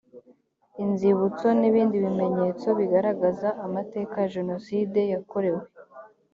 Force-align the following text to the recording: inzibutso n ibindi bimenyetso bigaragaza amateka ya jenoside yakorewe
inzibutso 0.83 1.47
n 1.59 1.61
ibindi 1.69 1.95
bimenyetso 2.05 2.67
bigaragaza 2.79 3.47
amateka 3.65 4.13
ya 4.23 4.31
jenoside 4.35 4.99
yakorewe 5.13 5.61